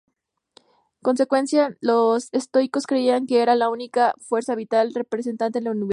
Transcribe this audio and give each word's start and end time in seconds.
Consecuentemente 1.03 1.77
los 1.79 2.33
estoicos 2.33 2.87
creían 2.87 3.27
que 3.27 3.43
era 3.43 3.53
la 3.53 3.69
única 3.69 4.15
fuerza 4.17 4.55
vital 4.55 4.91
presente 5.07 5.45
en 5.45 5.57
el 5.57 5.67
universo. 5.73 5.89